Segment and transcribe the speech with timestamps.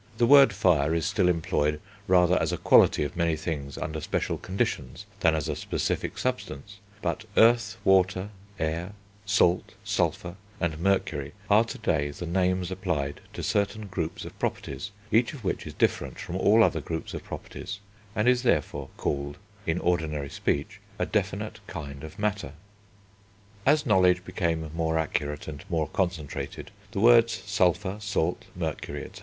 [0.17, 4.39] The word fire is still employed rather as a quality of many things under special
[4.39, 8.93] conditions, than as a specific substance; but earth, water, air,
[9.27, 14.89] salt, sulphur, and mercury, are to day the names applied to certain groups of properties,
[15.11, 17.77] each of which is different from all other groups of properties,
[18.15, 19.37] and is, therefore, called,
[19.67, 22.53] in ordinary speech, a definite kind of matter.
[23.67, 29.19] As knowledge became more accurate and more concentrated, the words sulphur, salt, mercury, &c.